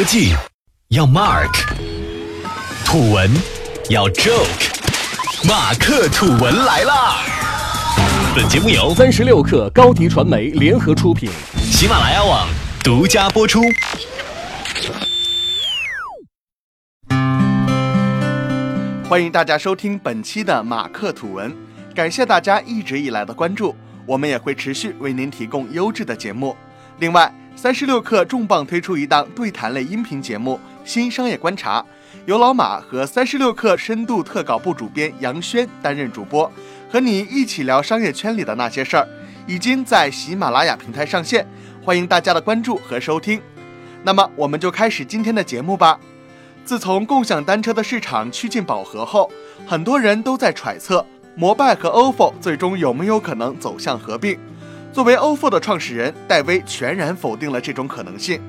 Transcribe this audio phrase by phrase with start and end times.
[0.00, 0.34] 科技
[0.88, 1.52] 要 Mark，
[2.86, 3.30] 土文
[3.90, 7.18] 要 Joke，马克吐文来啦！
[8.34, 11.30] 本节目由三十六克高低传媒联合出品。
[11.58, 12.48] 喜马拉雅网
[12.82, 13.60] 独家播出。
[19.06, 21.54] 欢迎大家收听本期的马克吐文，
[21.94, 23.76] 感谢大家一直以来的关注，
[24.06, 26.56] 我们也会持续为您提供优质的节目。
[27.00, 30.58] 另外，三十六氪重磅推出一档对谈类音频节目
[30.88, 31.80] 《新商业观察》，
[32.24, 36.50] 由老马和三十六氪深度特稿部主编杨轩担任主播，
[36.90, 39.06] 和你一起聊商业圈里的那些事儿，
[39.46, 41.46] 已经在喜马拉雅平台上线，
[41.82, 43.40] 欢迎大家的关注和收听。
[44.02, 46.00] 那么，我们就开始今天的节目吧。
[46.64, 49.30] 自从共享单车的市场趋近饱和后，
[49.66, 54.38] 很多人都在揣测摩拜和 ofo 最终有没有可能走向合并。
[54.92, 58.40] 作为 ofo 的创始人，戴威全然否定了这种可能性。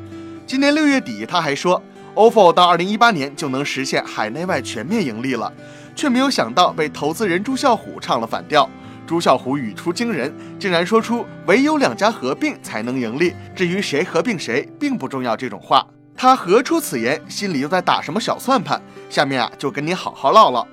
[0.48, 1.82] 今年六月底，他还说
[2.16, 5.54] ofo 到二零一八年就能实现海内外全面盈利了，
[5.96, 8.68] 却没有想到被投资人朱啸虎唱了反调。
[9.06, 15.86] 朱啸虎语出惊人，竟然说出唯有两家合并才能盈利，至于谁合并谁并不重要这种话。
[16.16, 17.22] 他何出此言？
[17.28, 18.82] 心里又在打什么小算盘？
[19.12, 20.68] 下面啊，就跟你好好唠唠。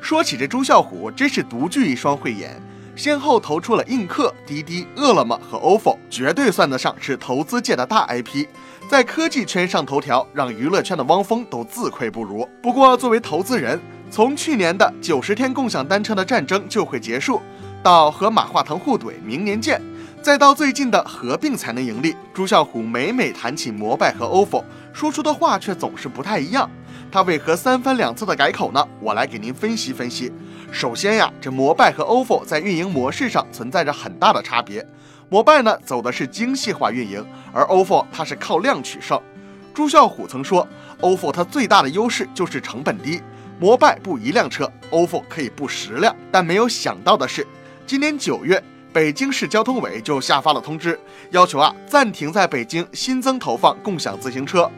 [0.00, 2.58] 说起这朱啸虎，真是独具一双慧眼，
[3.00, 8.44] 先后投出了映客、滴滴、饿了么和 ofo，绝对算得上是投资界的大 IP，
[8.90, 12.46] 在科技圈上头条，让娱乐圈的汪峰都自愧不如。
[12.62, 17.40] 不过，作为投资人，从去年的九十天共享单车的战争就会结束，
[17.82, 19.80] 到和马化腾互怼，明年见。
[20.20, 24.62] 再到最近的合并才能盈利，朱啸虎每每谈起摩拜和 ofo，
[24.92, 26.70] 说出的话却总是不太一样。
[27.12, 28.86] 他为何三番两次的改口呢？
[29.00, 30.32] 我来给您分析分析。
[30.70, 34.86] 首先呀，这摩拜和 ofo 在运营模式上存在着很大的差别。
[35.28, 39.20] 摩拜呢走的是精细化运营，而 ofo 它是靠量取胜。
[39.74, 40.66] 朱啸虎曾说
[41.00, 43.20] ，ofo 它最大的优势就是成本低，
[43.58, 46.14] 摩拜不一辆车，ofo 可以不十辆。
[46.30, 47.46] 但没有想到的是，
[47.86, 48.62] 今年九月。
[48.92, 50.98] 北京市交通委就下发了通知，
[51.30, 54.68] 要求啊暂停在北京新增投放共享自行车。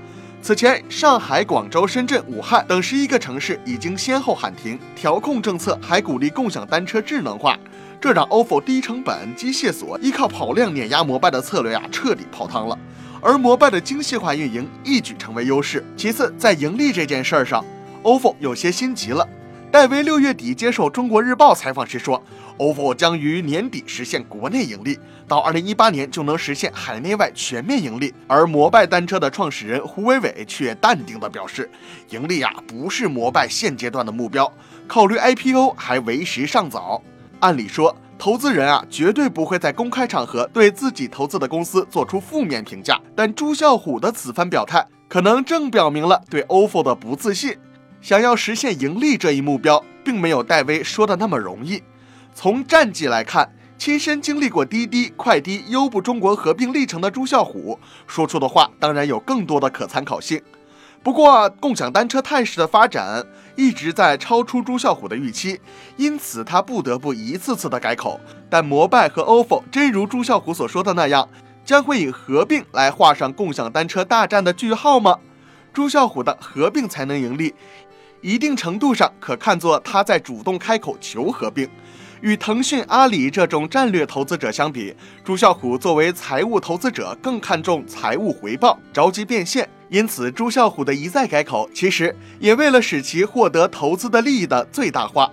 [0.43, 4.77] 此前，上海、广州、深圳、武汉等十一个城市已经先后喊停。
[4.97, 7.57] 调控政策还鼓励共享单车智能化，
[8.01, 12.77] 这让 ofo 低成本、机械锁、依靠跑量碾压摩拜的策略啊彻底泡汤了。
[13.21, 15.85] 而摩拜的精细化运营一举成为优势。
[15.97, 17.65] 其次，在盈利这件事儿上
[18.03, 19.25] ，ofo 有些心急了。
[19.73, 22.23] 戴维六月底接受中国日报采访时说。
[22.59, 28.13] ofo 将于年底实现国内盈利，到二零一八年就能实现海内外全面盈利。
[28.27, 31.69] 而摩拜单车的创始人胡伟伟却淡定地表示，
[32.11, 34.53] 盈利呀不是摩拜现阶段的目标，
[34.87, 37.03] 考虑 IPO 还为时尚早。
[37.41, 47.57] 按理说，投资人啊绝对不会在公开场合对自己投资的公司做出负面评价，但朱啸虎的此番表态，可能正表明了对 ofo 的不自信。
[48.03, 51.81] 想要实现盈利这一目标，并没有戴威说的那么容易。
[52.35, 53.49] 从战绩来看，
[53.79, 60.43] 亲身经历过滴滴、快滴、优步中国合并历程的朱啸虎说出的话，当然有更多的可参考性。
[61.05, 63.25] 不过，共享单车态势的发展
[63.55, 65.61] 一直在超出朱啸虎的预期，
[65.97, 68.21] 因此他不得不一次次的改口。
[68.51, 71.29] 但摩拜和 ofo 真如朱啸虎所说的那样，
[71.65, 75.19] 将会以合并来画上共享单车大战的句号吗？
[75.73, 77.55] 朱啸虎的合并才能盈利，
[78.23, 81.69] 一定程度上可看作他在主动开口求合并。
[82.23, 84.95] 与腾讯、阿里这种战略投资者相比，
[85.25, 89.69] 朱啸虎作为财务投资者更看重财务回报，着急变现。
[89.89, 95.31] 因此，朱啸虎的一再改口，其实也为了使其获得投资的利益的最大化。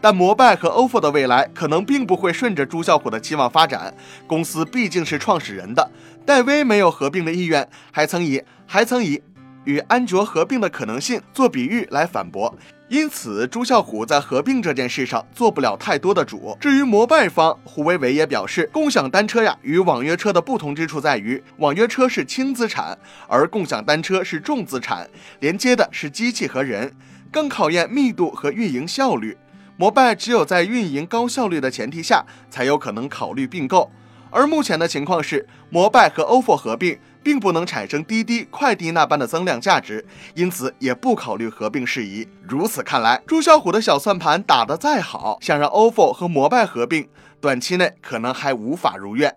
[0.00, 3.94] 但摩拜和 ofo 的未来可能并不会顺着朱啸虎的期望发展。
[4.26, 5.90] 公司毕竟是创始人的，
[6.24, 9.22] 戴威没有合并的意愿，还曾以还曾以
[9.64, 12.54] 与安卓合并的可能性做比喻来反驳。
[12.88, 16.56] 因此，朱啸虎在合并这件事上做不了太多的主。
[16.60, 22.98] 至于摩拜方，胡伟伟也表示，共享单车呀与网约车的不同之处在于，网约车是轻资产，
[23.28, 25.08] 而共享单车是重资产，
[25.38, 26.92] 连接的是机器和人，
[27.30, 29.38] 更考验密度和运营效率。
[29.76, 33.92] 摩拜只有在运营高效率的前提下，才有可能考虑并购。
[34.32, 36.98] 而目前的情况是，摩拜和 ofo 合并。
[37.22, 42.28] 并不能产生滴滴、快滴那般的增量价值，因此也不考虑合并事宜。
[42.42, 47.08] 如此看来，朱啸虎的小算盘打得再好，想让 ofo 和摩拜合并，
[47.40, 49.36] 短期内可能还无法如愿。